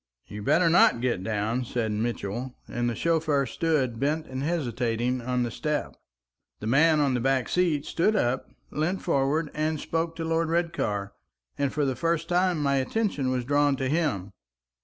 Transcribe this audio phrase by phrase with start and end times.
[0.25, 5.43] "You'd better not get down," said Mitchell; and the chauffeur stood bent and hesitating on
[5.43, 5.95] the step.
[6.59, 11.13] The man on the back seat stood up, leant forward, and spoke to Lord Redcar,
[11.55, 14.33] and for the first time my attention was drawn to him.